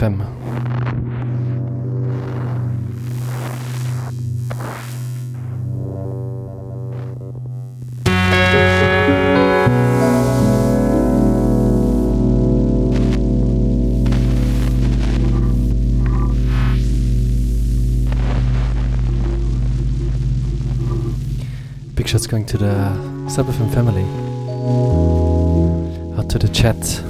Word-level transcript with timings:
FM. 0.00 0.16
Big 21.94 22.08
going 22.26 22.46
to 22.46 22.56
the 22.56 22.64
SubFM 23.28 23.70
family. 23.74 24.04
Out 26.18 26.30
to 26.30 26.38
the 26.38 26.48
chat. 26.48 27.09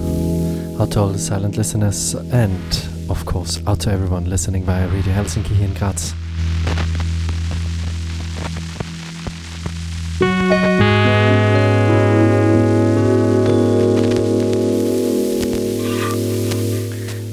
Out 0.80 0.92
to 0.92 1.00
all 1.00 1.08
the 1.08 1.18
silent 1.18 1.58
listeners. 1.58 2.14
And, 2.14 2.88
of 3.10 3.26
course, 3.26 3.60
out 3.66 3.80
to 3.80 3.92
everyone 3.92 4.24
listening 4.30 4.64
via 4.64 4.88
Radio 4.88 5.12
Helsinki 5.12 5.54
here 5.54 5.68
in 5.68 5.74
Graz. 5.74 6.14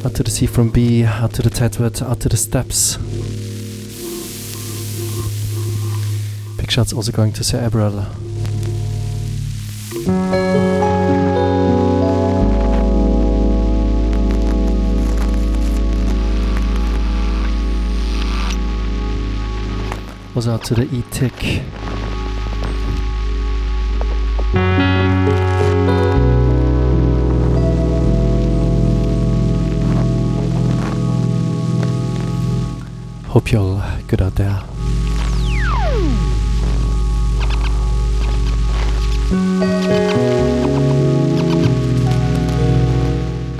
Out 0.05 0.13
to 0.13 0.23
the 0.23 0.29
C 0.29 0.45
from 0.45 0.69
B, 0.69 1.05
out 1.05 1.33
to 1.35 1.41
the 1.41 1.49
Tedward, 1.49 2.01
out 2.01 2.19
to 2.19 2.27
the 2.27 2.35
steps. 2.35 2.97
Big 6.57 6.69
shots 6.69 6.91
also 6.91 7.13
going 7.13 7.31
to 7.31 7.45
Sir 7.45 7.59
Also 20.37 20.53
out 20.53 20.63
to 20.65 20.75
the 20.75 20.83
E-Tick. 20.95 21.33
Hope 33.25 33.51
you're 33.51 33.61
all 33.61 33.81
good 34.05 34.21
out 34.21 34.35
there. 34.35 34.61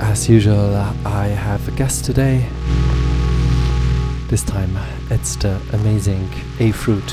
As 0.00 0.28
usual, 0.28 0.76
I 1.04 1.26
have 1.26 1.66
a 1.66 1.72
guest 1.72 2.04
today. 2.04 2.48
This 4.28 4.44
time 4.44 4.78
it's 5.20 5.36
the 5.36 5.60
amazing 5.72 6.28
AFruit. 6.58 7.10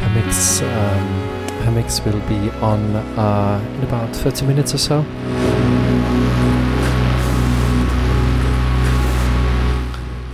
Her 0.00 0.10
mix, 0.14 0.60
um, 0.60 1.06
her 1.64 1.70
mix 1.70 2.04
will 2.04 2.20
be 2.28 2.50
on 2.60 2.96
uh, 2.96 3.64
in 3.76 3.84
about 3.84 4.14
30 4.14 4.46
minutes 4.46 4.74
or 4.74 4.78
so. 4.78 5.02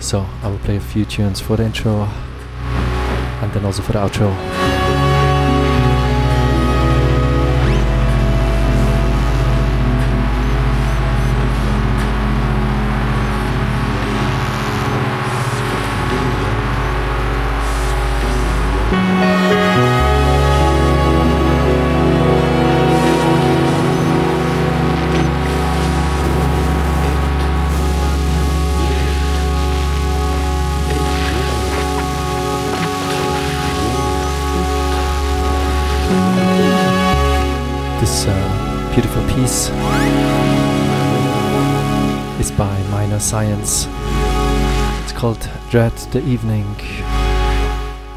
So 0.01 0.27
I 0.43 0.49
will 0.49 0.59
play 0.59 0.77
a 0.77 0.81
few 0.81 1.05
tunes 1.05 1.41
for 1.41 1.57
the 1.57 1.65
intro 1.65 2.09
and 3.43 3.53
then 3.53 3.65
also 3.65 3.83
for 3.83 3.93
the 3.93 4.01
outro. 4.01 4.74
Beautiful 38.95 39.27
piece 39.35 39.71
is 42.39 42.53
by 42.53 42.81
Minor 42.93 43.19
Science. 43.19 43.89
It's 45.03 45.11
called 45.11 45.51
Dread 45.69 45.97
the 46.13 46.23
Evening 46.25 46.77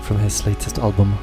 from 0.04 0.20
his 0.20 0.46
latest 0.46 0.78
album. 0.78 1.18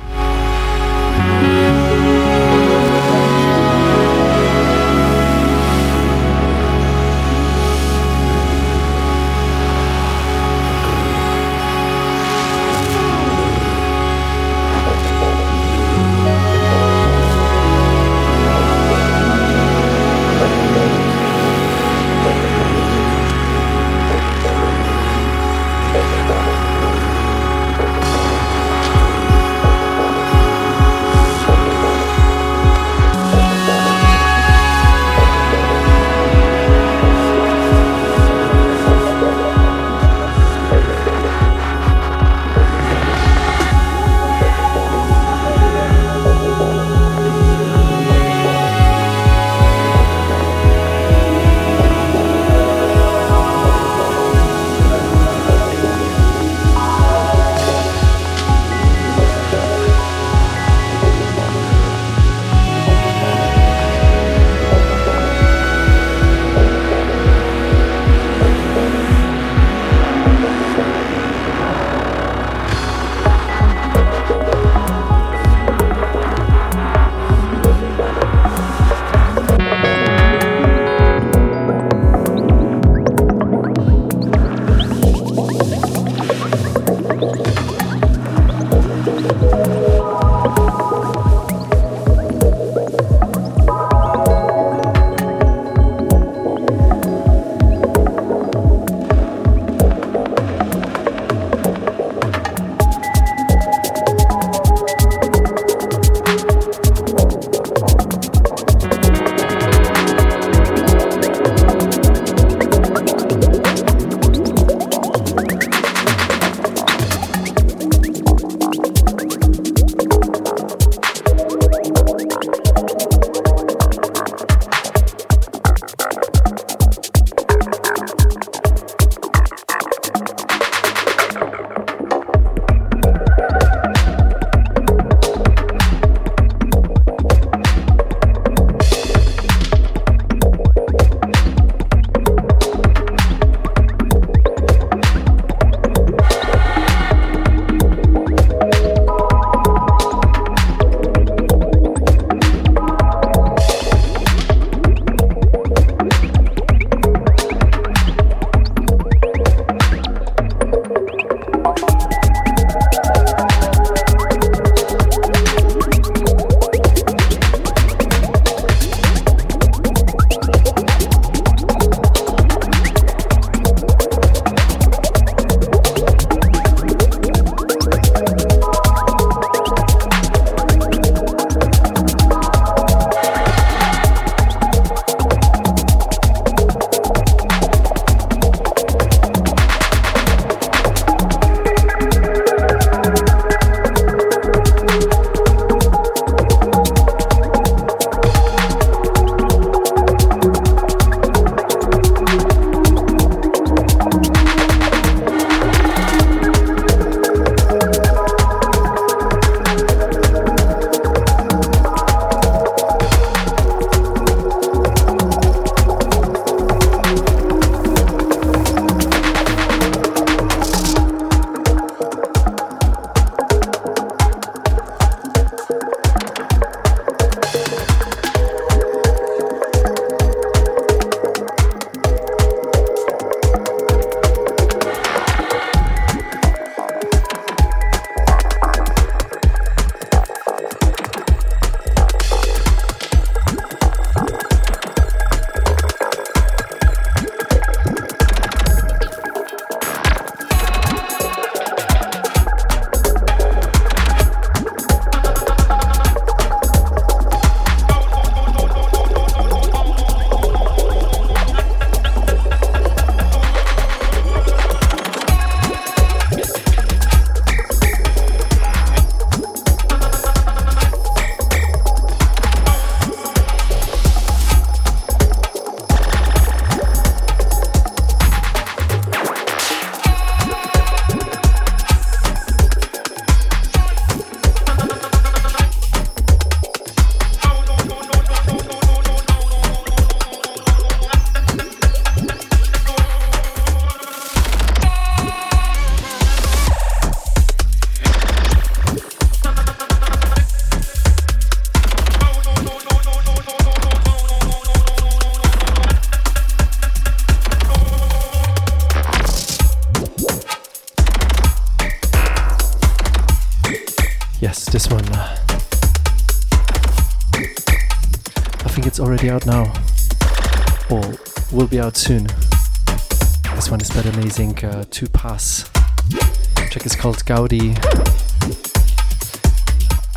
Gaudi, 327.34 327.74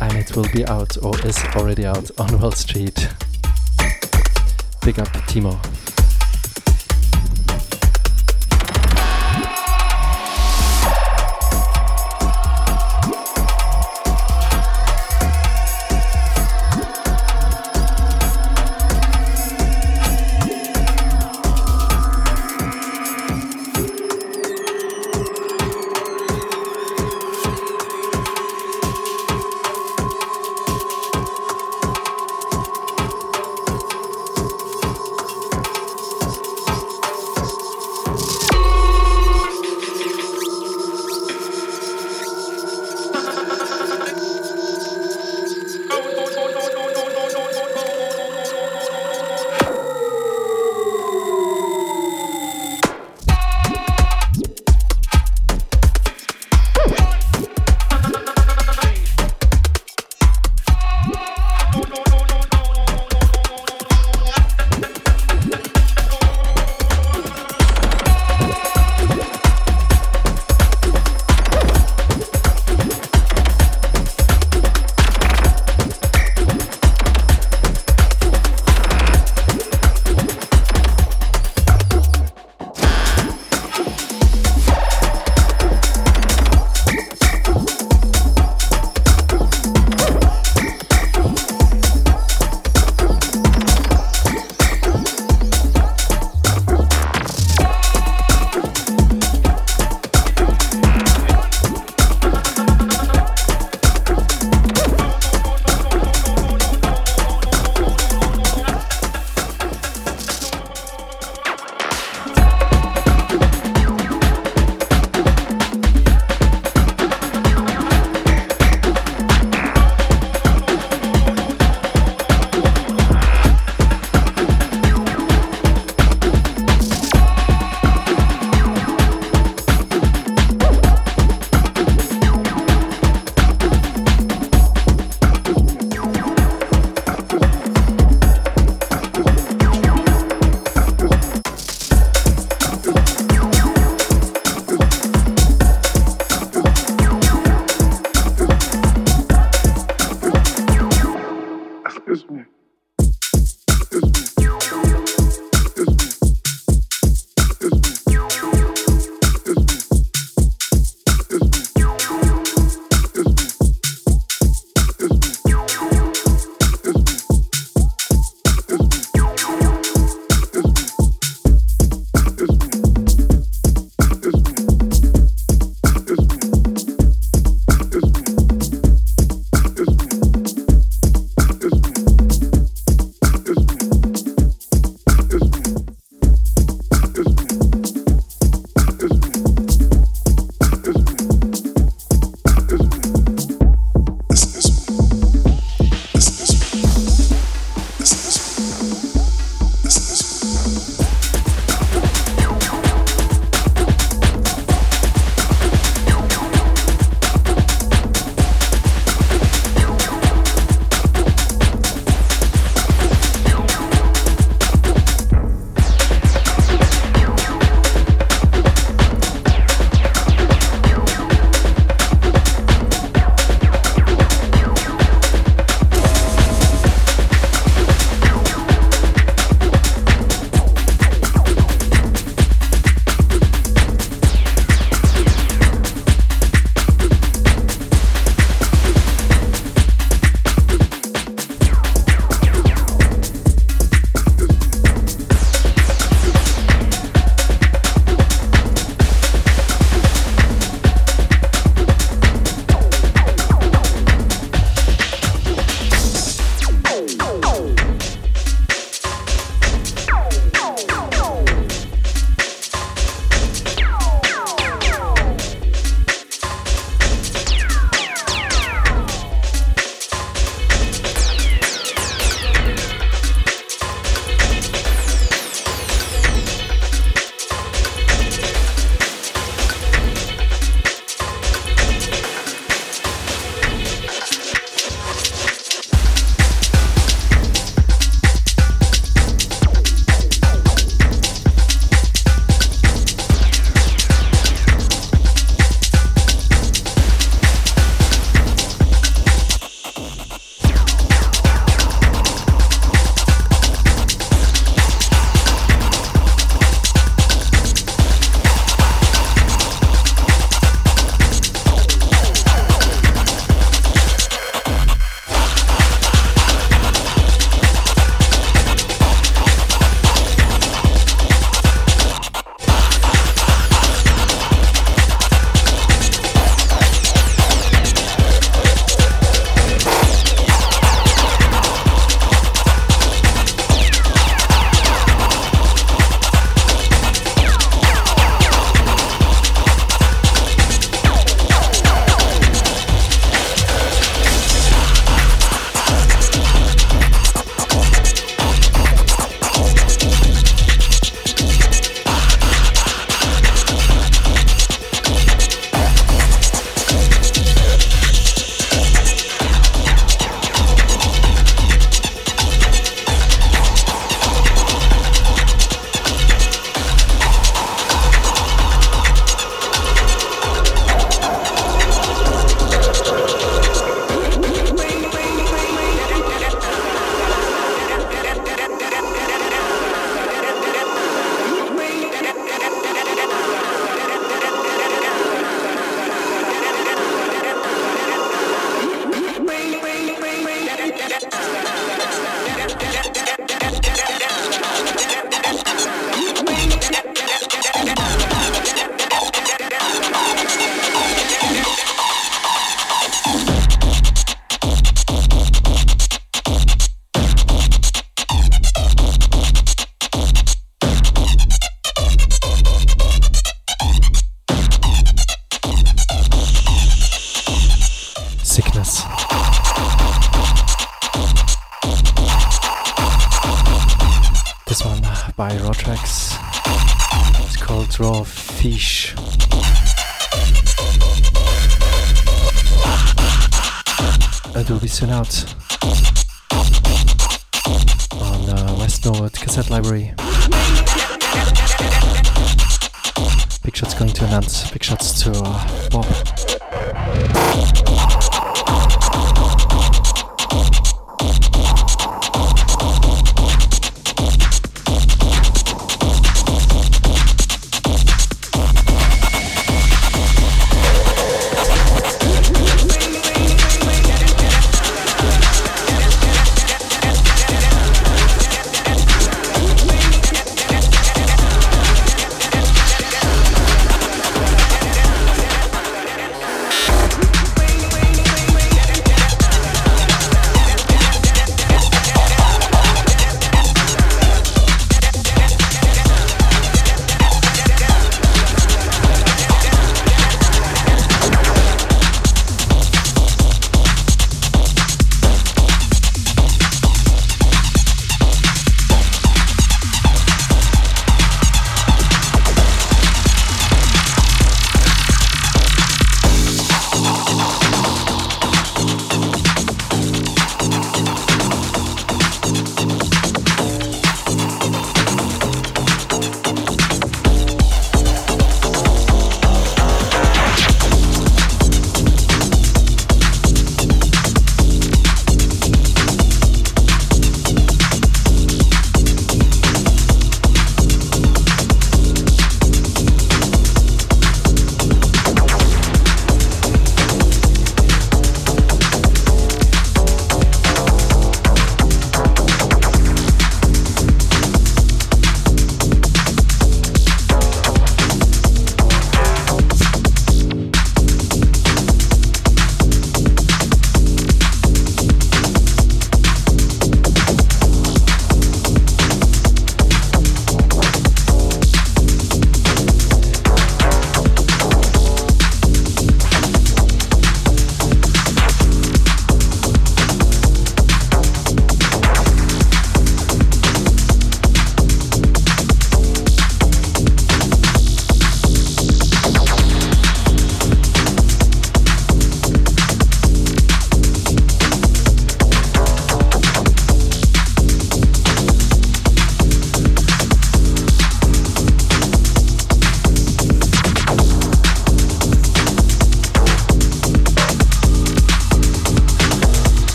and 0.00 0.16
it 0.16 0.36
will 0.36 0.46
be 0.52 0.64
out 0.66 0.96
or 1.02 1.18
is 1.26 1.36
already 1.56 1.84
out 1.84 2.08
on 2.16 2.40
Wall 2.40 2.52
Street. 2.52 3.08
Big 4.84 5.00
up, 5.00 5.08
Timo. 5.26 5.67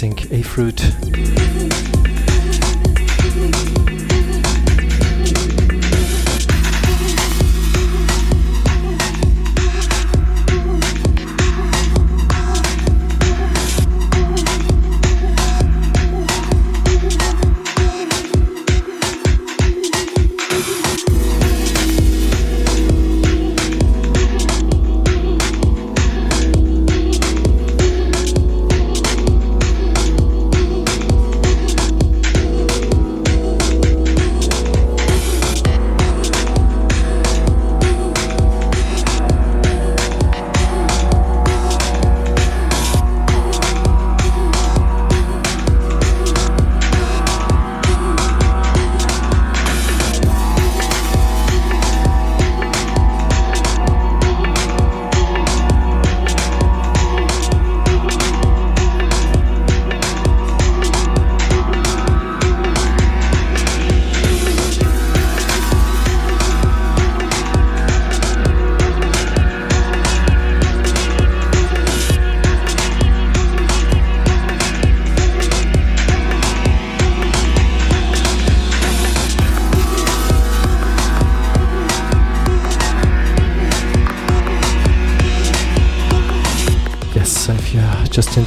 The 0.00 0.06
AFruit. 0.30 1.89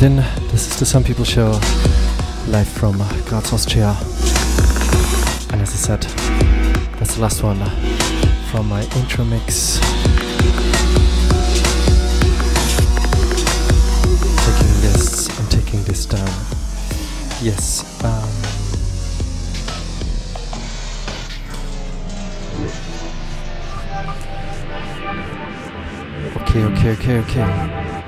Tuned 0.04 0.20
in. 0.20 0.26
This 0.50 0.68
is 0.68 0.80
the 0.80 0.86
Sun 0.86 1.06
People 1.06 1.24
Show, 1.24 1.52
live 2.50 2.68
from 2.68 2.98
Graz, 3.26 3.54
Austria. 3.54 3.96
And 5.52 5.62
as 5.62 5.72
I 5.72 5.78
said, 5.78 6.02
that's 7.00 7.16
the 7.16 7.22
last 7.22 7.42
one 7.42 7.58
from 8.52 8.68
my 8.68 8.82
intro 8.98 9.24
mix. 9.24 9.80
Taking 14.44 14.74
this 14.82 15.40
and 15.40 15.50
taking 15.50 15.84
this 15.84 16.06
down. 16.06 16.28
Yes. 17.42 18.04
Um, 18.04 18.30
okay, 26.42 26.64
okay, 26.66 26.92
okay, 26.92 27.20
okay. 27.20 28.04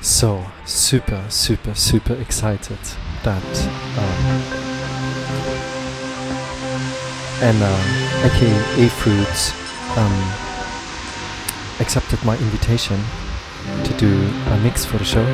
So, 0.00 0.44
super, 0.92 1.24
super, 1.30 1.74
super 1.74 2.12
excited 2.20 2.76
that 3.22 3.42
um, 3.96 4.42
Anna, 7.40 7.72
aka 8.26 8.52
AFruits, 8.76 9.54
um, 9.96 10.18
accepted 11.80 12.22
my 12.26 12.36
invitation 12.36 13.00
to 13.84 13.94
do 13.94 14.12
a 14.52 14.60
mix 14.62 14.84
for 14.84 14.98
the 14.98 15.04
show. 15.04 15.24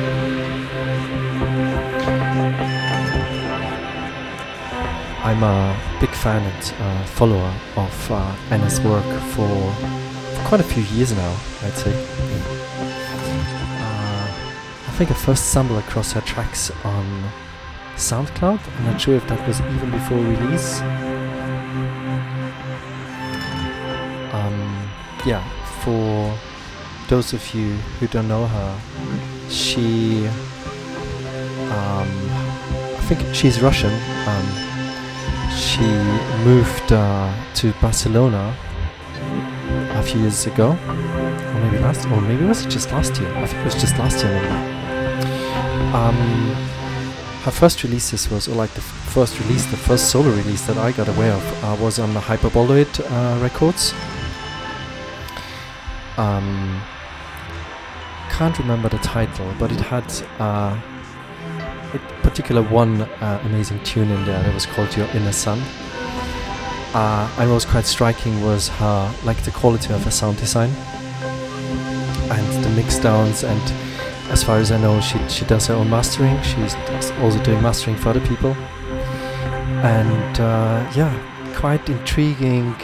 I'm 5.25 5.43
a 5.43 5.77
big 5.99 6.11
fan 6.11 6.41
and 6.41 6.73
uh, 6.79 7.03
follower 7.03 7.53
of 7.75 8.11
uh, 8.11 8.33
Anna's 8.49 8.79
work 8.79 9.03
for, 9.33 9.73
for 9.73 10.47
quite 10.47 10.61
a 10.61 10.69
few 10.71 10.83
years 10.95 11.11
now, 11.11 11.35
I'd 11.63 11.73
say 11.73 12.58
think 14.99 15.11
I 15.11 15.13
first 15.13 15.51
stumbled 15.51 15.79
across 15.79 16.11
her 16.11 16.19
tracks 16.19 16.71
on 16.83 17.31
SoundCloud. 17.95 18.59
I'm 18.79 18.83
not 18.83 18.99
sure 18.99 19.15
if 19.15 19.25
that 19.29 19.47
was 19.47 19.61
even 19.61 19.91
before 19.91 20.17
release. 20.17 20.81
Um, 24.33 24.91
yeah, 25.25 25.41
for 25.83 26.37
those 27.07 27.31
of 27.31 27.55
you 27.55 27.75
who 27.97 28.07
don't 28.07 28.27
know 28.27 28.45
her, 28.45 28.81
she, 29.47 30.27
um, 31.77 32.09
I 32.99 33.01
think 33.07 33.33
she's 33.33 33.61
Russian. 33.61 33.93
Um, 34.27 34.47
she 35.55 35.87
moved 36.43 36.91
uh, 36.91 37.33
to 37.53 37.71
Barcelona 37.79 38.53
a 39.91 40.03
few 40.03 40.19
years 40.19 40.45
ago, 40.45 40.71
or 40.71 41.59
maybe 41.61 41.77
last, 41.77 42.05
or 42.07 42.19
maybe 42.19 42.43
it 42.43 42.49
was 42.49 42.65
it 42.65 42.69
just 42.69 42.91
last 42.91 43.17
year? 43.17 43.33
I 43.37 43.45
think 43.45 43.61
it 43.61 43.63
was 43.63 43.75
just 43.75 43.97
last 43.97 44.25
year. 44.25 44.33
Maybe. 44.41 44.78
Um, 45.93 46.15
her 47.43 47.51
first 47.51 47.83
releases 47.83 48.29
was, 48.29 48.47
or 48.47 48.55
like 48.55 48.71
the 48.71 48.81
first 48.81 49.39
release, 49.39 49.65
the 49.65 49.77
first 49.77 50.11
solo 50.11 50.29
release 50.29 50.67
that 50.67 50.77
I 50.77 50.91
got 50.91 51.07
aware 51.07 51.33
of 51.33 51.63
uh, 51.63 51.77
was 51.81 51.97
on 51.97 52.13
the 52.13 52.19
Hyperboloid 52.19 52.99
uh, 52.99 53.41
Records. 53.41 53.93
Um, 56.17 56.81
can't 58.29 58.57
remember 58.59 58.89
the 58.89 58.99
title, 58.99 59.51
but 59.57 59.71
it 59.71 59.79
had 59.79 60.05
uh, 60.39 60.79
a 61.93 61.99
particular 62.21 62.61
one 62.61 63.01
uh, 63.01 63.41
amazing 63.45 63.81
tune 63.83 64.11
in 64.11 64.25
there 64.25 64.43
that 64.43 64.53
was 64.53 64.65
called 64.65 64.95
Your 64.95 65.07
Inner 65.07 65.31
Sun. 65.31 65.59
Uh, 66.93 67.29
and 67.37 67.49
what 67.49 67.55
was 67.55 67.65
quite 67.65 67.85
striking 67.85 68.41
was 68.43 68.67
her, 68.67 69.15
like 69.23 69.41
the 69.43 69.51
quality 69.51 69.93
of 69.93 70.03
her 70.03 70.11
sound 70.11 70.37
design 70.37 70.69
and 72.29 72.63
the 72.63 72.69
mix 72.71 72.99
downs 72.99 73.43
and 73.43 73.88
as 74.29 74.43
far 74.43 74.57
as 74.57 74.71
I 74.71 74.77
know, 74.77 75.01
she, 75.01 75.17
she 75.27 75.45
does 75.45 75.67
her 75.67 75.73
own 75.73 75.89
mastering. 75.89 76.39
She's 76.43 76.75
also 77.19 77.41
doing 77.43 77.61
mastering 77.61 77.95
for 77.97 78.09
other 78.09 78.25
people. 78.27 78.51
And 79.81 80.39
uh, 80.39 80.91
yeah, 80.95 81.13
quite 81.55 81.87
intriguing 81.89 82.75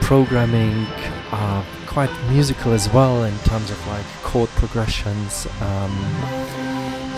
programming, 0.00 0.86
uh, 1.32 1.64
quite 1.86 2.10
musical 2.28 2.72
as 2.72 2.88
well 2.90 3.24
in 3.24 3.36
terms 3.40 3.70
of 3.70 3.86
like 3.86 4.04
chord 4.22 4.50
progressions. 4.50 5.46
Um, 5.62 5.92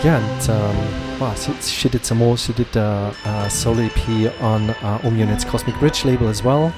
yeah, 0.03 0.19
and 0.19 0.49
um, 0.49 1.19
well, 1.19 1.35
she, 1.35 1.53
she, 1.55 1.89
did 1.89 2.05
some 2.05 2.19
more. 2.19 2.37
She 2.37 2.53
did 2.53 2.73
a, 2.75 3.13
a 3.25 3.49
solo 3.49 3.81
EP 3.81 4.41
on 4.41 4.69
uh, 4.69 5.01
Unit's 5.03 5.43
Cosmic 5.43 5.77
Bridge 5.79 6.05
label 6.05 6.27
as 6.27 6.43
well. 6.43 6.73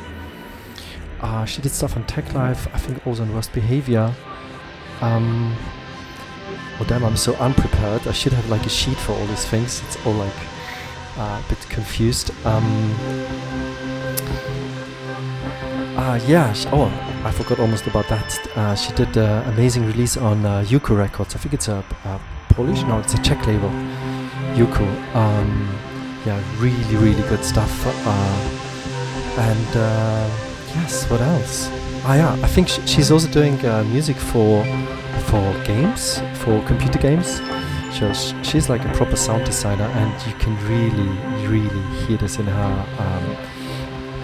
Uh, 1.20 1.46
she 1.46 1.62
did 1.62 1.72
stuff 1.72 1.98
on 1.98 2.06
Tech 2.06 2.34
Life, 2.34 2.68
I 2.74 2.78
think 2.78 3.06
also 3.06 3.24
on 3.24 3.34
Worst 3.34 3.52
Behavior. 3.54 4.14
Um, 5.02 5.56
oh 6.80 6.86
damn, 6.88 7.04
I'm 7.04 7.18
so 7.18 7.36
unprepared. 7.36 8.08
I 8.08 8.12
should 8.12 8.34
have 8.34 8.50
like 8.50 8.66
a 8.66 8.70
sheet 8.70 8.98
for 8.98 9.14
all 9.14 9.26
these 9.28 9.46
things. 9.46 9.82
It's 9.88 10.06
all 10.06 10.14
like 10.14 10.40
uh, 11.18 11.42
a 11.44 11.50
bit 11.50 11.60
confused. 11.70 12.32
Um, 12.46 12.96
uh, 15.98 16.20
yeah, 16.28 16.54
oh, 16.72 16.88
I 17.26 17.32
forgot 17.32 17.60
almost 17.60 17.86
about 17.88 18.08
that. 18.08 18.48
Uh, 18.56 18.76
she 18.76 18.94
did 18.94 19.18
an 19.18 19.48
amazing 19.50 19.86
release 19.86 20.16
on 20.16 20.46
uh, 20.46 20.64
Yuku 20.68 20.98
Records. 20.98 21.36
I 21.36 21.40
think 21.40 21.54
it's 21.54 21.68
a, 21.68 21.84
a, 22.06 22.20
Polish, 22.50 22.84
no, 22.84 23.00
it's 23.00 23.14
a 23.14 23.22
Czech 23.22 23.46
label. 23.46 23.70
Yuku. 24.56 24.88
Um, 25.16 25.70
yeah, 26.26 26.42
really, 26.58 26.96
really 26.96 27.22
good 27.30 27.44
stuff. 27.44 27.72
Uh, 27.86 28.70
and 29.40 29.76
uh, 29.76 30.30
yes, 30.76 31.10
what 31.10 31.22
else? 31.22 31.70
Ah, 32.04 32.16
yeah, 32.16 32.34
I 32.44 32.48
think 32.48 32.70
sh- 32.70 32.80
she's 32.86 33.12
also 33.12 33.30
doing 33.30 33.64
uh, 33.66 33.84
music 33.84 34.16
for 34.16 34.64
for 35.30 35.54
games, 35.66 36.20
for 36.36 36.62
computer 36.66 37.00
games. 37.00 37.42
She's 38.44 38.70
like 38.70 38.84
a 38.86 38.94
proper 38.94 39.16
sound 39.16 39.46
designer, 39.46 39.84
and 39.84 40.28
you 40.28 40.34
can 40.40 40.56
really, 40.68 41.10
really 41.48 41.82
hear 42.06 42.18
this 42.18 42.38
in 42.38 42.46
her 42.46 42.86
um, 43.00 43.26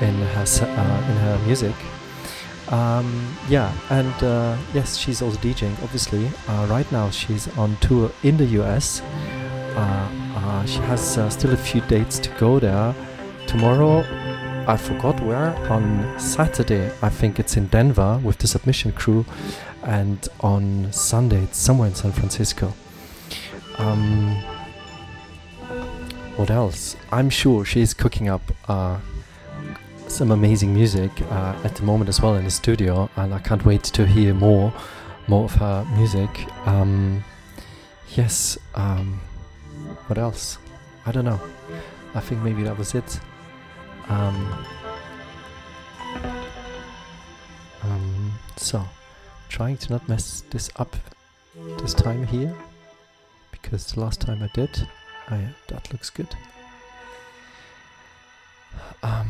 in 0.01 0.15
her 0.15 0.45
uh, 0.61 1.11
in 1.11 1.17
her 1.17 1.39
music. 1.45 1.75
Um, 2.69 3.36
yeah, 3.49 3.71
and 3.89 4.23
uh, 4.23 4.57
yes, 4.73 4.97
she's 4.97 5.21
also 5.21 5.38
DJing. 5.39 5.73
Obviously, 5.83 6.29
uh, 6.47 6.67
right 6.69 6.89
now 6.91 7.09
she's 7.09 7.47
on 7.57 7.75
tour 7.77 8.11
in 8.23 8.38
the 8.38 8.45
US. 8.61 9.01
Uh, 9.75 10.09
uh, 10.36 10.65
she 10.65 10.79
has 10.81 11.17
uh, 11.17 11.29
still 11.29 11.53
a 11.53 11.57
few 11.57 11.81
dates 11.81 12.17
to 12.19 12.29
go 12.39 12.59
there. 12.59 12.95
Tomorrow, 13.45 14.03
I 14.67 14.77
forgot 14.77 15.19
where. 15.21 15.55
On 15.71 16.19
Saturday, 16.19 16.91
I 17.01 17.09
think 17.09 17.39
it's 17.39 17.55
in 17.55 17.67
Denver 17.67 18.19
with 18.23 18.39
the 18.39 18.47
submission 18.47 18.91
crew, 18.93 19.25
and 19.86 20.27
on 20.41 20.91
Sunday, 20.91 21.43
it's 21.43 21.57
somewhere 21.57 21.88
in 21.88 21.95
San 21.95 22.11
Francisco. 22.11 22.73
Um, 23.77 24.36
what 26.36 26.49
else? 26.49 26.95
I'm 27.11 27.29
sure 27.29 27.63
she's 27.63 27.93
cooking 27.93 28.27
up 28.27 28.41
some 30.07 30.31
amazing 30.31 30.73
music 30.73 31.11
uh, 31.23 31.59
at 31.63 31.75
the 31.75 31.83
moment 31.83 32.09
as 32.09 32.21
well 32.21 32.36
in 32.36 32.45
the 32.45 32.51
studio, 32.51 33.09
and 33.15 33.33
I 33.33 33.39
can't 33.39 33.65
wait 33.65 33.83
to 33.83 34.05
hear 34.05 34.33
more, 34.33 34.73
more 35.27 35.45
of 35.45 35.55
her 35.55 35.86
music. 35.95 36.29
Um, 36.65 37.23
yes. 38.15 38.57
Um, 38.75 39.19
what 40.07 40.17
else? 40.17 40.57
I 41.05 41.11
don't 41.11 41.25
know. 41.25 41.39
I 42.13 42.21
think 42.21 42.41
maybe 42.41 42.63
that 42.63 42.77
was 42.77 42.95
it. 42.95 43.19
Um, 44.07 44.65
um, 47.83 48.31
so, 48.55 48.86
trying 49.56 49.78
to 49.78 49.93
not 49.93 50.10
mess 50.10 50.43
this 50.49 50.70
up 50.76 50.93
this 51.80 51.93
time 51.93 52.28
here, 52.28 52.53
because 53.51 53.93
the 53.93 54.01
last 54.01 54.20
time 54.20 54.43
I 54.43 54.49
did, 54.53 54.86
I, 55.30 55.47
that 55.70 55.93
looks 55.93 56.10
good. 56.10 56.28
Um, 59.01 59.30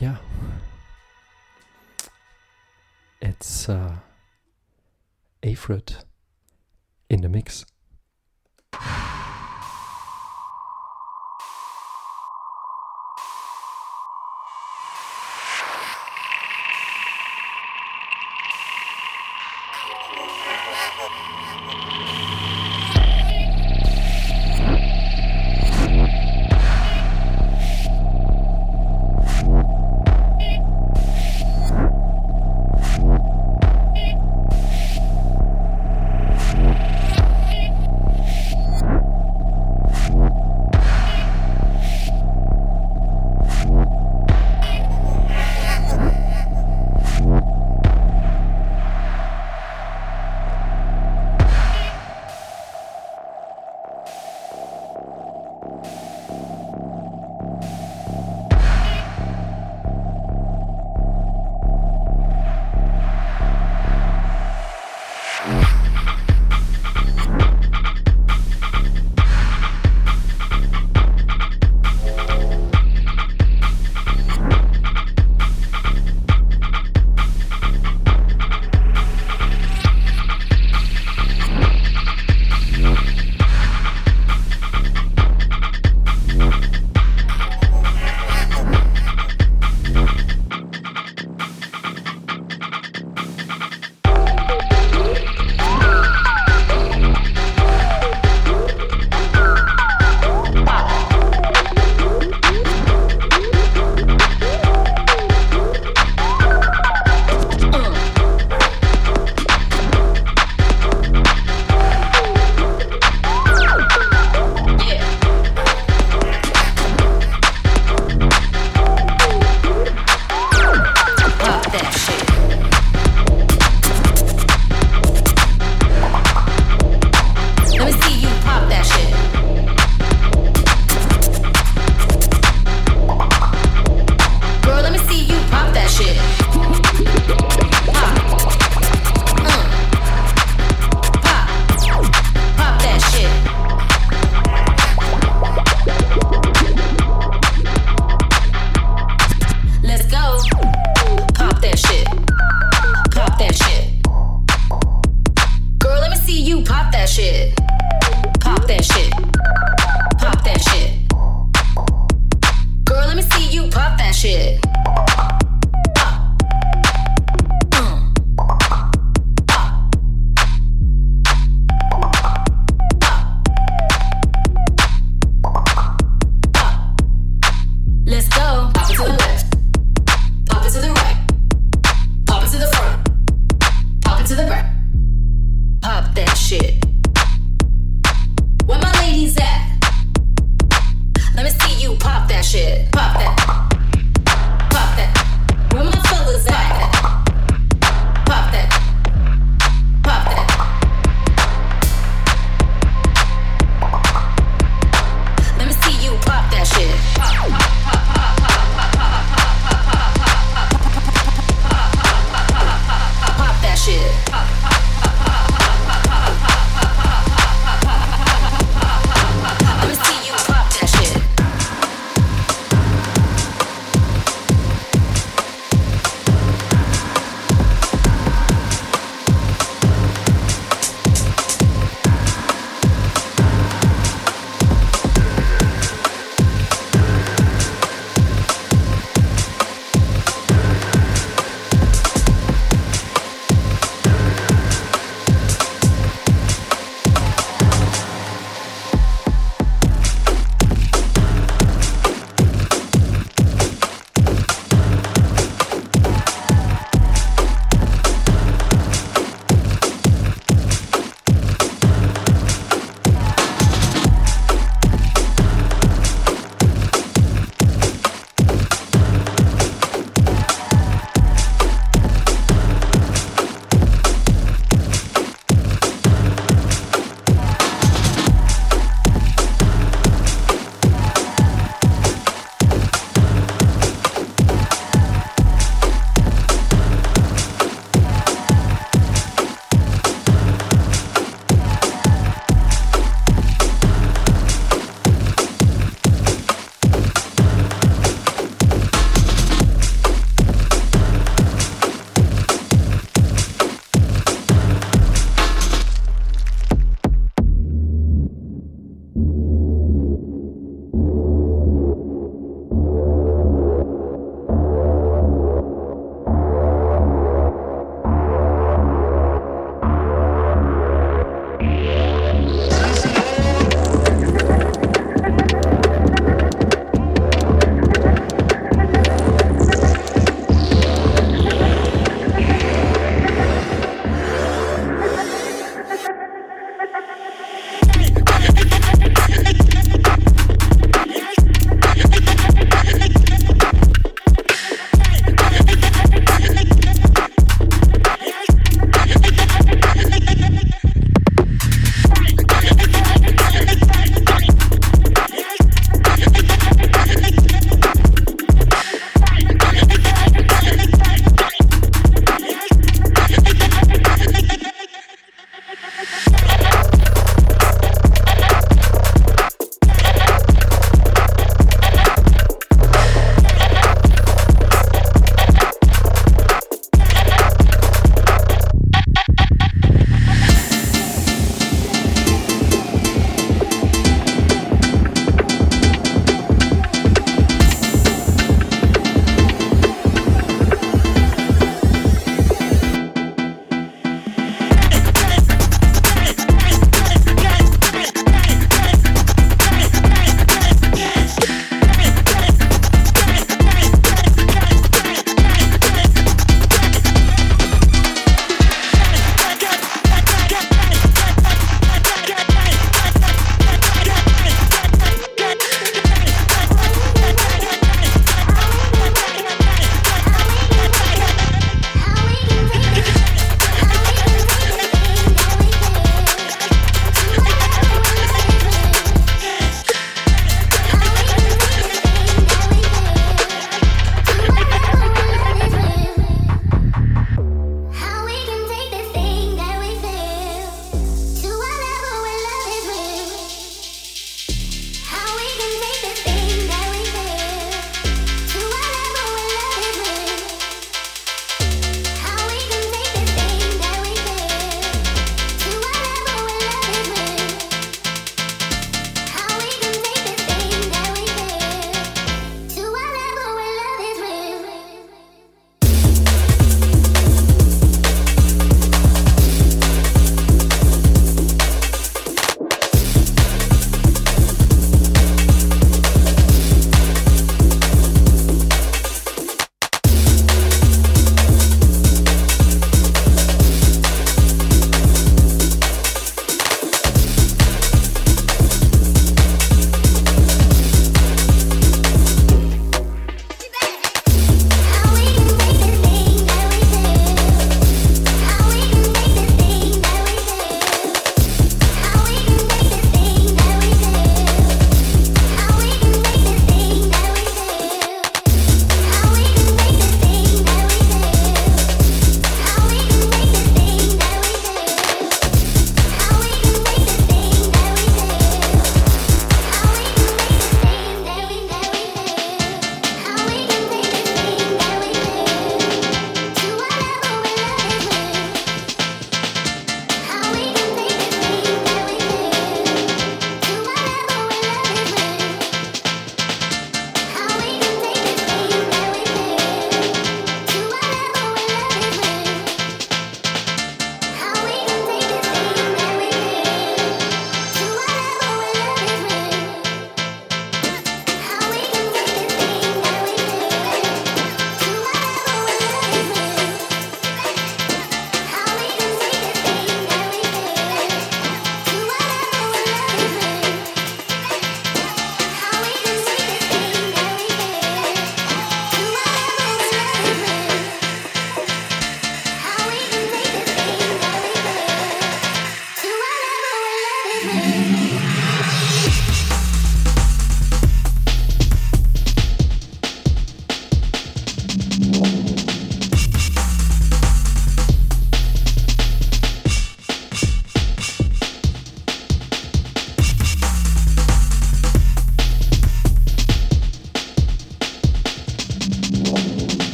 yeah. 0.00 0.16
It's 3.22 3.70
uh, 3.70 3.96
AFruit 5.42 6.04
in 7.08 7.22
the 7.22 7.30
mix. 7.30 7.64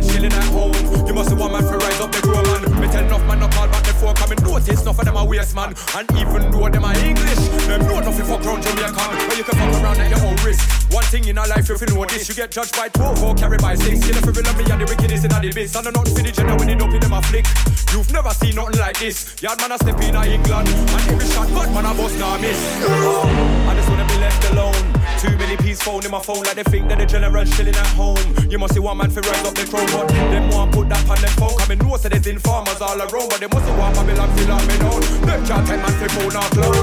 Man 0.00 0.08
chilling 0.08 0.32
at 0.32 0.44
home. 0.52 0.72
You 1.06 1.14
must 1.14 1.30
have 1.30 1.40
one 1.40 1.52
man 1.52 1.62
for 1.64 1.78
rise 1.78 2.00
up 2.00 2.12
the 2.12 2.20
grow 2.20 2.42
man. 2.42 2.62
Me 2.80 2.86
tell 2.88 3.04
enough 3.04 3.24
man 3.26 3.40
not 3.40 3.52
call 3.52 3.68
back 3.68 3.82
the 3.84 3.92
phone 3.94 4.14
coming 4.14 4.40
notice 4.42 4.82
enough 4.82 4.98
of 4.98 5.04
them 5.04 5.16
a 5.16 5.24
waste 5.24 5.54
man. 5.54 5.74
And 5.96 6.06
even 6.12 6.50
though 6.50 6.68
them 6.68 6.84
are 6.84 6.98
English, 7.00 7.42
them 7.64 7.80
know 7.86 8.00
nothing 8.00 8.26
for 8.26 8.38
crown 8.40 8.60
Jamaican. 8.60 9.10
But 9.28 9.36
you 9.36 9.44
can 9.44 9.56
fuck 9.56 9.72
around 9.82 10.00
at 10.00 10.10
your 10.10 10.22
own 10.26 10.36
risk. 10.44 10.64
One 10.92 11.04
thing 11.04 11.24
in 11.28 11.38
our 11.38 11.48
life 11.48 11.68
if 11.70 11.80
you 11.80 11.88
know 11.88 12.04
this, 12.04 12.28
you 12.28 12.34
get 12.34 12.50
judged 12.50 12.76
by 12.76 12.88
12 12.88 13.22
or 13.22 13.34
carried 13.34 13.62
by 13.62 13.74
6. 13.74 13.88
Killer 14.04 14.20
for 14.20 14.32
real 14.32 14.52
me 14.56 14.64
and 14.70 14.80
the 14.80 14.86
wickedest 14.86 15.24
in 15.24 15.32
the 15.32 15.52
bits. 15.54 15.74
And 15.76 15.86
I'm 15.86 15.92
not 15.92 16.08
finished 16.08 16.38
and 16.38 16.60
when 16.60 16.68
it 16.68 16.82
up 16.82 16.92
in 16.92 17.00
them 17.00 17.12
a 17.12 17.22
flick. 17.22 17.46
You've 17.92 18.12
never 18.12 18.30
seen 18.30 18.54
nothing 18.56 18.80
like 18.80 18.98
this. 18.98 19.40
Yard 19.40 19.60
man 19.60 19.72
a 19.72 19.78
step 19.78 20.00
in 20.00 20.14
a 20.14 20.22
England. 20.28 20.68
And 20.68 21.04
every 21.08 21.26
shot 21.32 21.48
bad 21.56 21.72
man 21.72 21.86
a 21.88 21.92
bust 21.96 22.18
now 22.18 22.36
miss. 22.36 22.60
Oh, 22.84 23.68
I 23.68 23.74
just 23.74 23.88
wanna 23.88 24.05
left 24.26 24.44
alone. 24.50 24.86
Too 25.22 25.34
many 25.38 25.56
peas 25.56 25.80
phone 25.80 26.04
in 26.04 26.10
my 26.10 26.20
phone 26.20 26.42
like 26.42 26.56
they 26.56 26.66
think 26.66 26.88
that 26.88 26.98
the 26.98 27.06
general 27.06 27.44
chilling 27.44 27.78
at 27.78 27.92
home. 27.94 28.26
You 28.50 28.58
must 28.58 28.74
see 28.74 28.82
one 28.82 28.98
man 28.98 29.10
for 29.10 29.22
rise 29.22 29.44
up 29.46 29.54
the 29.54 29.64
crown, 29.70 29.86
but 29.94 30.06
them 30.10 30.50
want 30.50 30.72
put 30.74 30.88
that 30.90 31.02
on 31.08 31.18
them 31.22 31.34
phone. 31.38 31.56
Coming 31.58 31.78
know 31.78 31.96
so 31.96 32.08
there's 32.08 32.26
informers 32.26 32.80
all 32.80 32.98
around, 32.98 33.28
but 33.30 33.38
they 33.38 33.46
must 33.46 33.66
have 33.68 33.78
want 33.78 33.94
Babylon 33.94 34.28
feel 34.36 34.48
like 34.50 34.66
me 34.66 34.76
down. 34.82 35.00
Them 35.26 35.40
can't 35.46 35.64
take 35.66 35.82
man 35.84 35.94
for 36.00 36.10
phone 36.16 36.34
or 36.34 36.48
clown. 36.54 36.74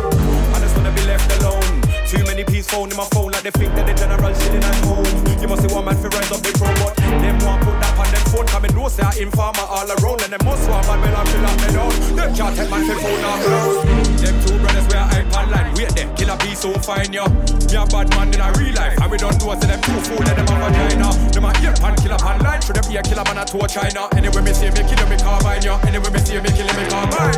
I 0.55 0.57
just 0.63 0.75
wanna 0.77 0.93
be 0.95 1.03
left 1.03 1.27
alone. 1.37 1.73
Too 2.07 2.23
many 2.23 2.43
peas 2.43 2.67
phone 2.71 2.89
in 2.91 2.97
my 2.97 3.07
phone 3.11 3.31
like 3.35 3.43
they 3.43 3.51
think 3.51 3.75
that 3.75 3.85
the 3.87 3.93
general 3.93 4.31
chilling 4.39 4.63
at 4.63 4.79
home. 4.87 5.13
You 5.41 5.47
must 5.51 5.61
see 5.63 5.71
one 5.73 5.85
man 5.85 5.97
for 5.99 6.09
rise 6.15 6.31
up 6.31 6.41
the 6.41 6.51
crown, 6.55 6.75
but 6.79 6.95
them 6.95 7.35
want 7.43 7.59
put 7.67 7.75
that 7.83 7.92
on 8.33 8.45
them 8.45 8.45
phone. 8.45 8.47
Coming 8.47 8.75
know 8.75 8.87
say 8.87 9.03
I 9.03 9.11
informer 9.21 9.65
all 9.67 9.89
around, 9.89 10.21
and 10.21 10.33
them 10.33 10.41
must 10.45 10.69
want 10.69 10.85
Babylon 10.87 11.25
feel 11.25 11.41
like 11.41 11.59
me 11.61 11.69
down. 11.73 11.91
Them 12.15 12.29
can't 12.35 12.55
take 12.55 12.69
for 12.69 12.97
phone 13.01 13.23
or 13.23 13.37
clown. 13.43 13.73
Them 14.17 14.35
two 14.45 14.57
brothers 14.59 14.87
where 14.89 15.05
I 15.05 15.25
on 15.33 15.49
line, 15.51 15.73
wait 15.75 15.89
there, 15.95 16.09
kill 16.15 16.29
a 16.29 16.37
piece 16.37 16.61
so 16.61 16.73
fine 16.81 17.11
yo. 17.13 17.25
Me 17.27 17.75
a 17.75 17.85
bad 17.85 18.09
man 18.13 18.33
in 18.33 18.41
a 18.41 18.49
real 18.57 18.73
life, 18.73 18.97
and 19.01 19.09
we 19.11 19.17
don't 19.17 19.37
know 19.41 19.53
so 19.53 19.65
them 19.65 19.81
two 19.81 19.99
fool 20.05 20.21
let 20.23 20.35
them 20.37 20.47
a 20.49 20.55
vagina. 20.61 21.09
Them 21.33 21.45
a 21.45 21.51
ear 21.61 21.73
pan 21.77 21.95
killer 21.97 22.19
pan 22.21 22.37
line, 22.41 22.61
should 22.61 22.75
them 22.75 22.85
be 22.89 22.97
a 22.97 23.01
killer 23.01 23.25
man 23.25 23.41
a 23.41 23.45
tour 23.45 23.67
China. 23.67 24.09
Anyway 24.13 24.41
me 24.41 24.53
see 24.53 24.69
me 24.69 24.81
kill 24.85 25.01
him, 25.01 25.09
me 25.09 25.17
carbine 25.17 25.63
yo. 25.63 25.77
Anyway 25.85 26.11
me 26.13 26.19
see 26.21 26.39
me 26.39 26.49
kill 26.53 26.67
him, 26.69 26.77
me 26.77 26.85
carbine. 26.89 27.37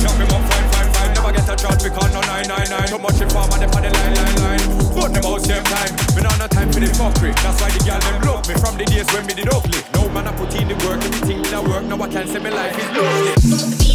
Chop 0.00 0.16
him 0.16 0.32
up 0.32 0.42
fine 0.48 0.68
fine 0.72 0.90
fine, 0.92 1.12
never 1.14 1.32
get 1.32 1.48
a 1.48 1.54
chance 1.56 1.82
because 1.84 2.10
no 2.12 2.20
nine 2.24 2.48
nine 2.48 2.68
nine. 2.68 2.88
Too 2.88 2.98
much 2.98 3.20
informer 3.20 3.58
them 3.60 3.70
on 3.76 3.82
the 3.84 3.90
line 3.92 4.14
line 4.16 4.38
line. 4.40 4.64
Put 4.96 5.12
them 5.12 5.24
out 5.24 5.40
same 5.44 5.64
time, 5.64 5.92
me 6.16 6.20
not 6.24 6.36
no 6.40 6.46
time 6.48 6.70
for 6.72 6.80
the 6.80 6.88
fuckery. 6.96 7.32
That's 7.44 7.60
why 7.60 7.70
the 7.70 7.80
girl 7.84 8.00
them 8.00 8.16
love 8.24 8.42
me 8.48 8.54
from 8.56 8.74
the 8.80 8.84
days 8.88 9.06
when 9.12 9.26
me 9.26 9.34
did 9.34 9.52
ugly. 9.52 9.93
Man 10.14 10.28
I 10.28 10.32
put 10.36 10.54
in 10.54 10.68
the 10.68 10.74
work, 10.86 11.02
everything 11.04 11.38
in 11.38 11.50
the 11.50 11.60
work. 11.68 11.82
Now 11.82 12.00
I 12.00 12.08
can't 12.08 12.28
say 12.28 12.38
my 12.38 12.50
life 12.50 12.78
is 12.78 12.96
lovely. 12.96 13.93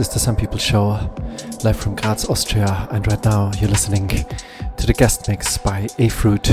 Is 0.00 0.08
the 0.08 0.18
Sun 0.18 0.36
People 0.36 0.56
Show, 0.56 0.98
live 1.62 1.76
from 1.76 1.94
Graz, 1.94 2.24
Austria, 2.30 2.88
and 2.90 3.06
right 3.06 3.22
now 3.22 3.52
you're 3.58 3.68
listening 3.68 4.08
to 4.08 4.86
the 4.86 4.94
guest 4.94 5.28
mix 5.28 5.58
by 5.58 5.88
AFruit. 5.98 6.48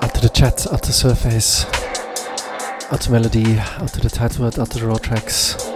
Out 0.00 0.14
to 0.14 0.20
the 0.20 0.30
chat, 0.32 0.72
out 0.72 0.84
to 0.84 0.92
Surface, 0.92 1.64
out 2.92 3.00
to 3.00 3.10
Melody, 3.10 3.58
out 3.58 3.88
to 3.88 4.00
the 4.00 4.08
title 4.08 4.44
out 4.44 4.52
to 4.54 4.78
the 4.78 4.86
raw 4.86 4.98
tracks. 4.98 5.71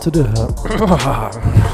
To 0.00 0.10
the 0.10 0.24
out 1.04 1.69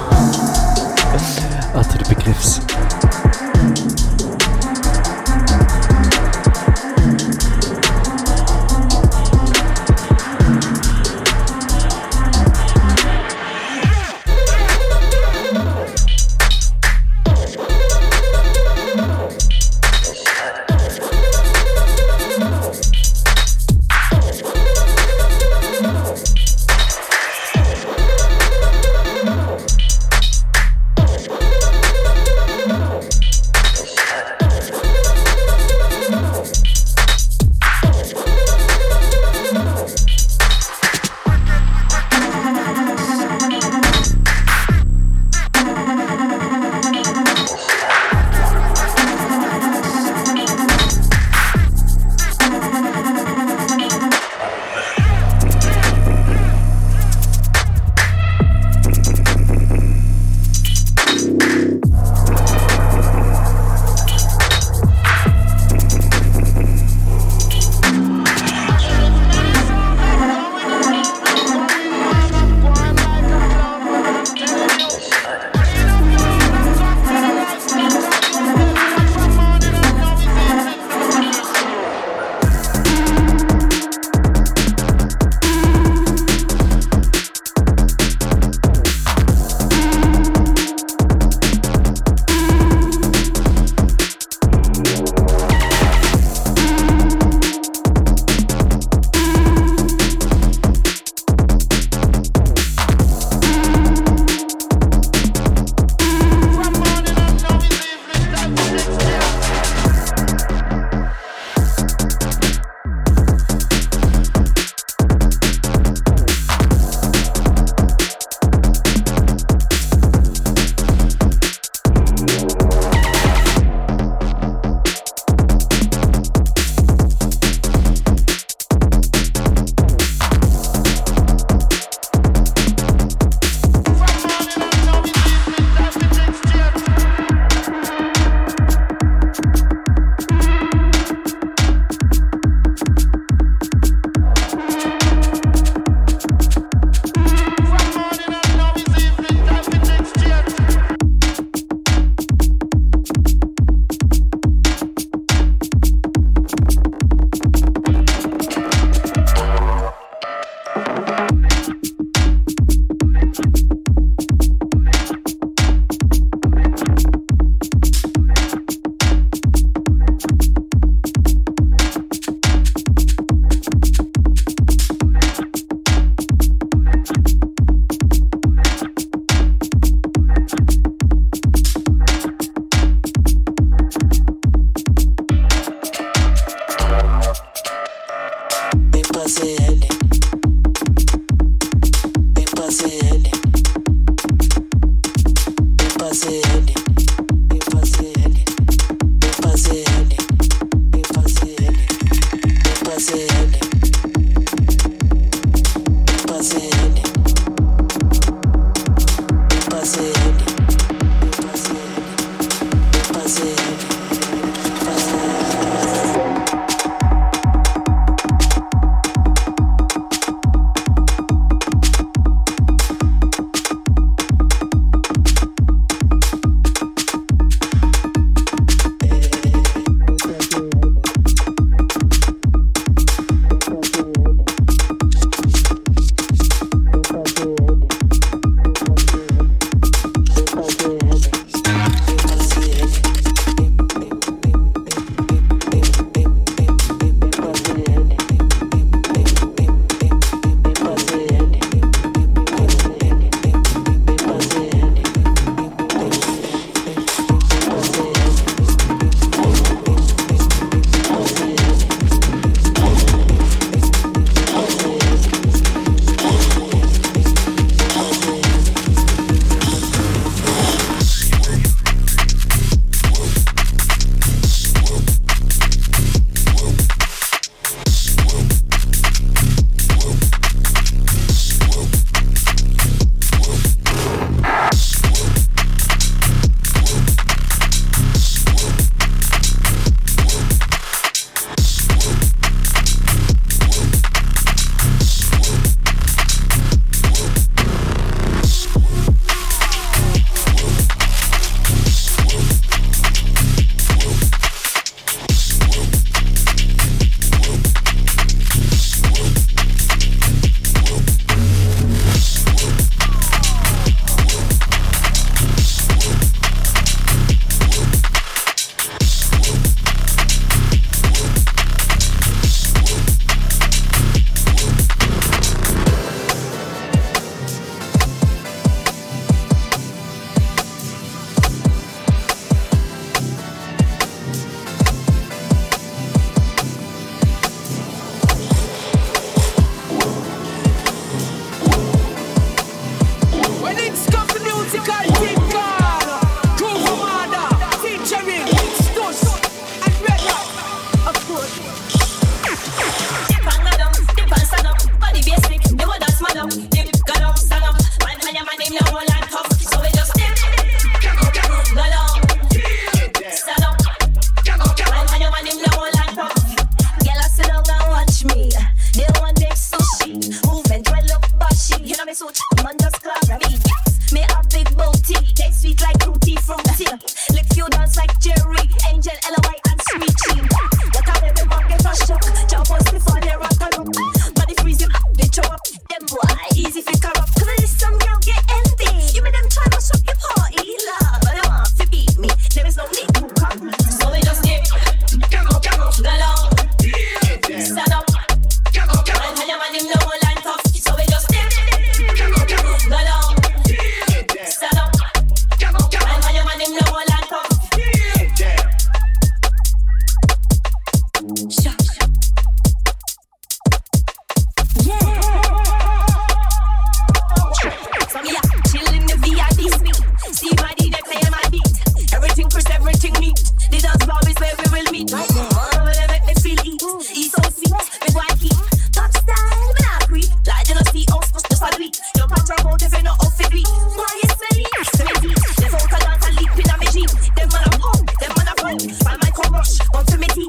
Opportunity 439.96 440.46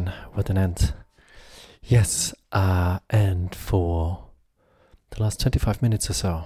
What 0.00 0.48
an 0.48 0.56
end. 0.56 0.94
Yes, 1.82 2.34
uh, 2.50 3.00
and 3.10 3.54
for 3.54 4.24
the 5.10 5.22
last 5.22 5.40
25 5.40 5.82
minutes 5.82 6.08
or 6.08 6.14
so, 6.14 6.44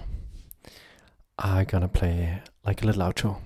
I'm 1.39 1.65
gonna 1.67 1.89
play 1.89 2.43
like 2.65 2.83
a 2.83 2.87
little 2.87 3.03
outro. 3.03 3.37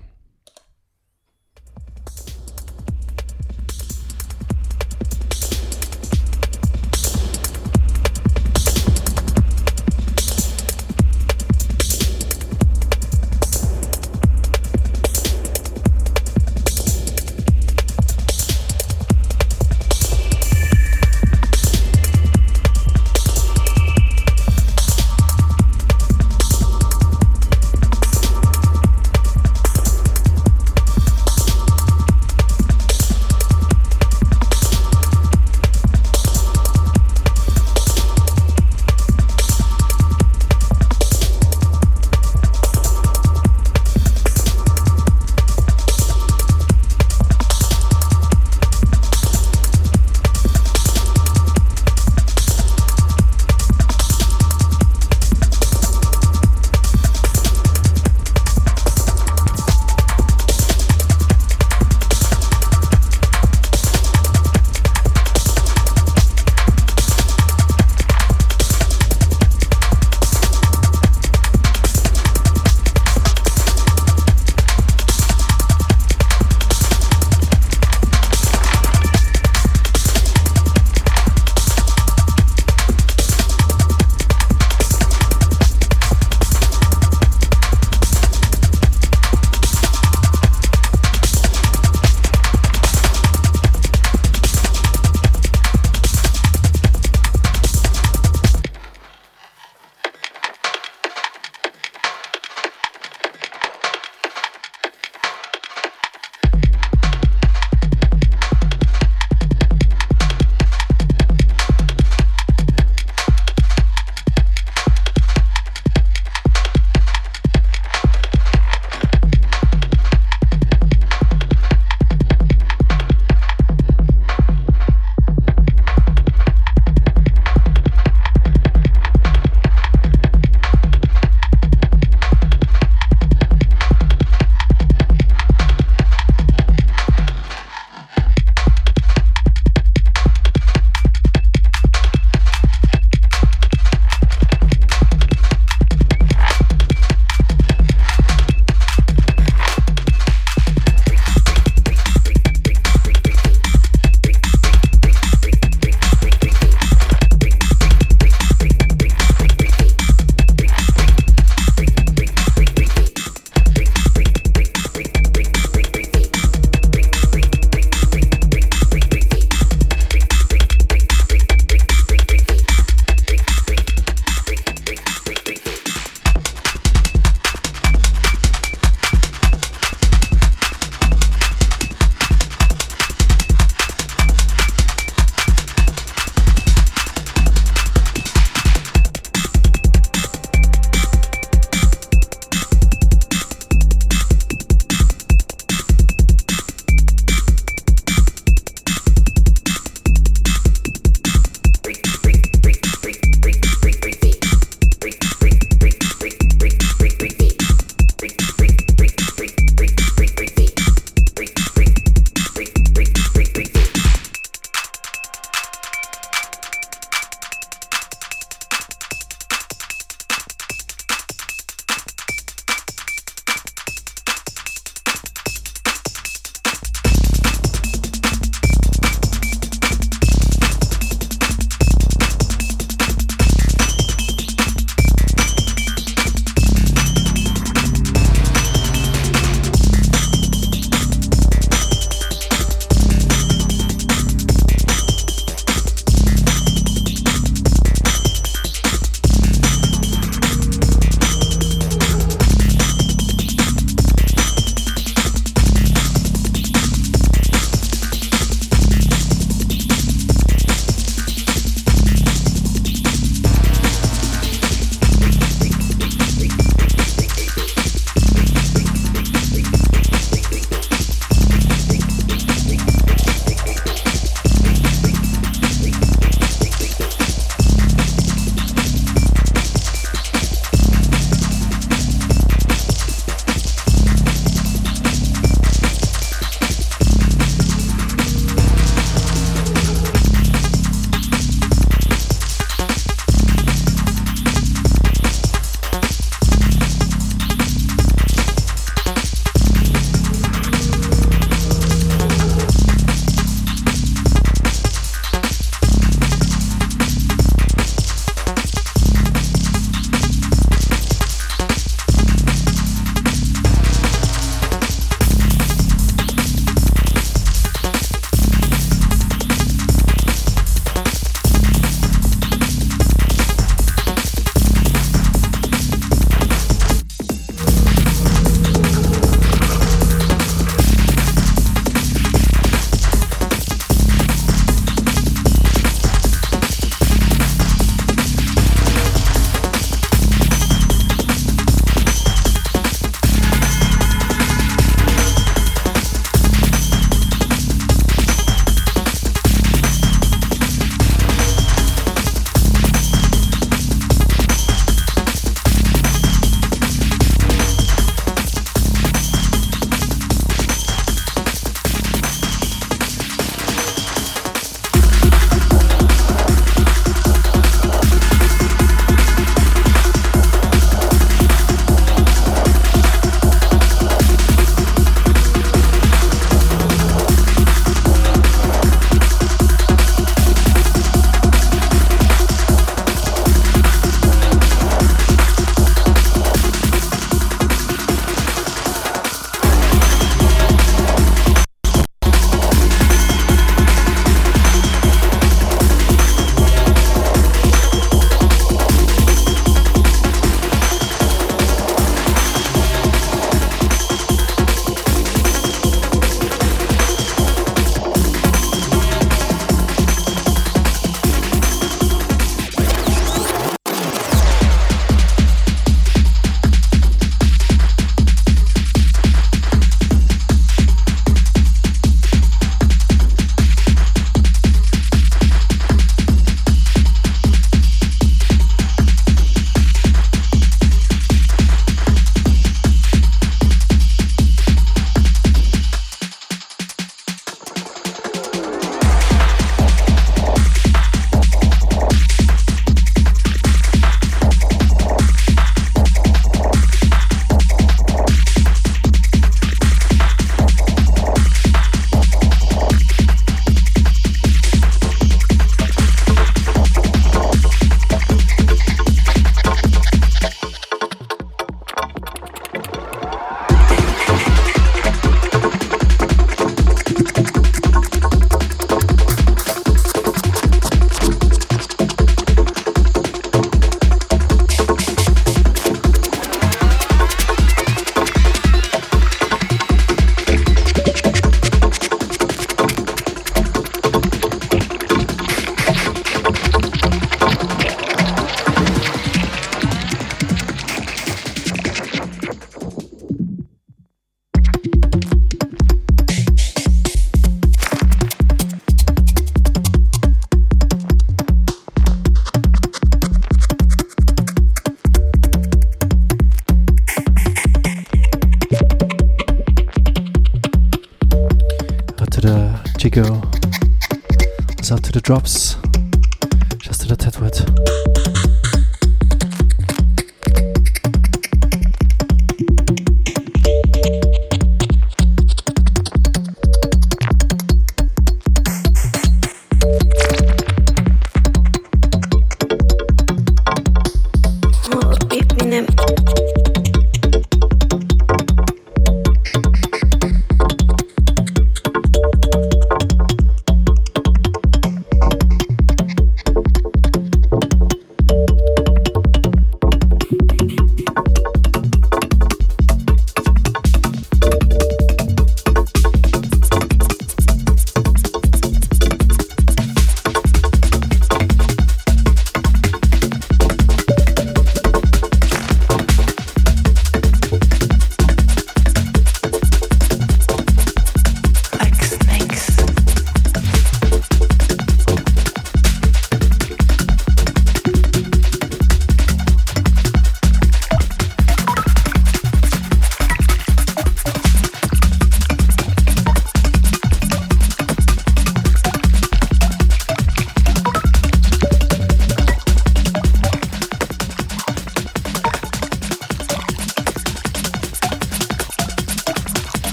Drops. 515.31 515.80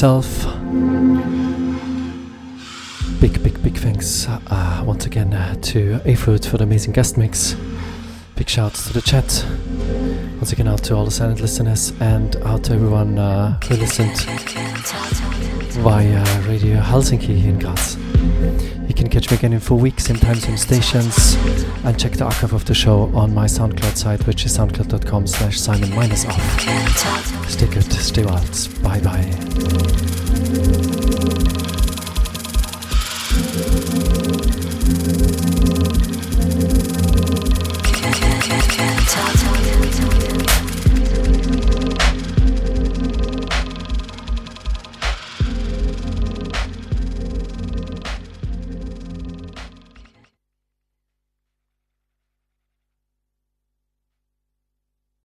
Myself. 0.00 0.46
Big, 3.20 3.42
big, 3.42 3.62
big 3.62 3.76
thanks 3.76 4.26
uh, 4.28 4.82
once 4.86 5.04
again 5.04 5.34
uh, 5.34 5.54
to 5.56 6.00
AFruit 6.06 6.46
for 6.46 6.56
the 6.56 6.64
amazing 6.64 6.94
guest 6.94 7.18
mix. 7.18 7.54
Big 8.34 8.48
shouts 8.48 8.86
to 8.86 8.94
the 8.94 9.02
chat. 9.02 9.44
Once 10.36 10.54
again, 10.54 10.68
out 10.68 10.82
to 10.84 10.94
all 10.96 11.04
the 11.04 11.10
silent 11.10 11.42
listeners 11.42 11.92
and 12.00 12.36
out 12.44 12.64
to 12.64 12.72
everyone 12.72 13.18
uh, 13.18 13.60
who 13.68 13.74
listened 13.74 14.16
via 15.82 16.24
Radio 16.48 16.80
Helsinki 16.80 17.44
in 17.44 17.58
Graz. 17.58 17.98
Can 19.00 19.08
catch 19.08 19.30
me 19.30 19.38
again 19.38 19.54
in 19.54 19.60
four 19.60 19.78
weeks, 19.78 20.04
same 20.04 20.18
time, 20.18 20.34
same 20.34 20.58
stations, 20.58 21.34
and 21.84 21.98
check 21.98 22.12
the 22.12 22.24
archive 22.24 22.52
of 22.52 22.66
the 22.66 22.74
show 22.74 23.10
on 23.14 23.32
my 23.32 23.46
SoundCloud 23.46 23.96
site, 23.96 24.26
which 24.26 24.44
is 24.44 24.54
soundcloud.com 24.58 25.26
slash 25.26 25.58
Simon 25.58 25.88
minus 25.94 26.26
off. 26.26 26.60
Stay 27.48 27.66
good, 27.66 27.90
stay 27.90 28.26
wild, 28.26 28.68
bye 28.82 29.00
bye. 29.00 29.24